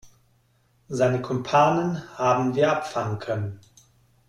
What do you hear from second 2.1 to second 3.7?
haben wir abfangen können.